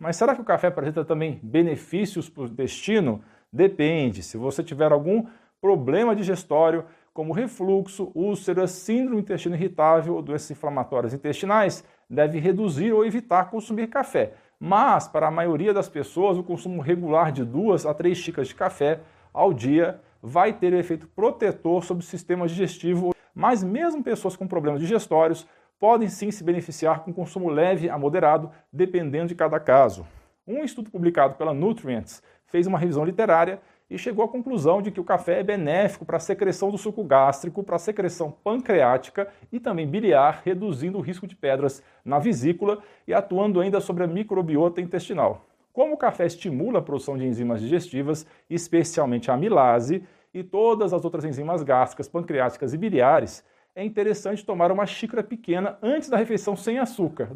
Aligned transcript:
Mas 0.00 0.16
será 0.16 0.34
que 0.34 0.40
o 0.40 0.44
café 0.44 0.68
apresenta 0.68 1.04
também 1.04 1.38
benefícios 1.42 2.26
para 2.26 2.44
o 2.44 2.46
intestino? 2.46 3.22
Depende. 3.52 4.22
Se 4.22 4.38
você 4.38 4.64
tiver 4.64 4.90
algum 4.90 5.26
problema 5.60 6.16
digestório, 6.16 6.86
como 7.12 7.34
refluxo, 7.34 8.10
úlceras, 8.14 8.70
síndrome 8.70 9.16
do 9.16 9.20
intestino 9.20 9.54
irritável 9.54 10.14
ou 10.14 10.22
doenças 10.22 10.50
inflamatórias 10.52 11.12
intestinais, 11.12 11.84
deve 12.08 12.38
reduzir 12.38 12.92
ou 12.92 13.04
evitar 13.04 13.50
consumir 13.50 13.88
café. 13.88 14.32
Mas, 14.58 15.06
para 15.06 15.28
a 15.28 15.30
maioria 15.30 15.74
das 15.74 15.88
pessoas, 15.88 16.38
o 16.38 16.42
consumo 16.42 16.80
regular 16.80 17.30
de 17.30 17.44
duas 17.44 17.84
a 17.84 17.92
três 17.92 18.16
xícaras 18.16 18.48
de 18.48 18.54
café 18.54 19.00
ao 19.34 19.52
dia 19.52 20.00
vai 20.22 20.54
ter 20.54 20.72
efeito 20.72 21.06
protetor 21.08 21.84
sobre 21.84 22.02
o 22.02 22.06
sistema 22.06 22.48
digestivo. 22.48 23.14
Mas 23.34 23.62
mesmo 23.62 24.02
pessoas 24.02 24.34
com 24.34 24.46
problemas 24.46 24.80
digestórios 24.80 25.46
podem 25.80 26.08
sim 26.08 26.30
se 26.30 26.44
beneficiar 26.44 27.02
com 27.02 27.12
consumo 27.12 27.48
leve 27.48 27.88
a 27.88 27.98
moderado, 27.98 28.50
dependendo 28.70 29.28
de 29.28 29.34
cada 29.34 29.58
caso. 29.58 30.06
Um 30.46 30.62
estudo 30.62 30.90
publicado 30.90 31.36
pela 31.36 31.54
Nutrients 31.54 32.22
fez 32.44 32.66
uma 32.66 32.78
revisão 32.78 33.02
literária 33.02 33.60
e 33.88 33.98
chegou 33.98 34.24
à 34.24 34.28
conclusão 34.28 34.82
de 34.82 34.90
que 34.90 35.00
o 35.00 35.04
café 35.04 35.40
é 35.40 35.42
benéfico 35.42 36.04
para 36.04 36.18
a 36.18 36.20
secreção 36.20 36.70
do 36.70 36.78
suco 36.78 37.02
gástrico, 37.02 37.64
para 37.64 37.76
a 37.76 37.78
secreção 37.78 38.30
pancreática 38.30 39.28
e 39.50 39.58
também 39.58 39.88
biliar, 39.88 40.42
reduzindo 40.44 40.98
o 40.98 41.00
risco 41.00 41.26
de 41.26 41.34
pedras 41.34 41.82
na 42.04 42.18
vesícula 42.18 42.78
e 43.08 43.14
atuando 43.14 43.58
ainda 43.58 43.80
sobre 43.80 44.04
a 44.04 44.06
microbiota 44.06 44.80
intestinal. 44.80 45.46
Como 45.72 45.94
o 45.94 45.98
café 45.98 46.26
estimula 46.26 46.80
a 46.80 46.82
produção 46.82 47.16
de 47.16 47.24
enzimas 47.24 47.60
digestivas, 47.60 48.26
especialmente 48.50 49.30
a 49.30 49.34
amilase 49.34 50.04
e 50.32 50.44
todas 50.44 50.92
as 50.92 51.04
outras 51.04 51.24
enzimas 51.24 51.62
gástricas, 51.62 52.08
pancreáticas 52.08 52.74
e 52.74 52.78
biliares, 52.78 53.42
é 53.80 53.84
interessante 53.84 54.44
tomar 54.44 54.70
uma 54.70 54.84
xícara 54.84 55.22
pequena 55.22 55.78
antes 55.82 56.10
da 56.10 56.18
refeição 56.18 56.54
sem 56.54 56.78
açúcar, 56.78 57.28